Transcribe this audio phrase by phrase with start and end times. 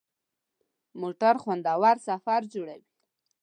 [1.01, 2.87] موټر خوندور سفر جوړوي.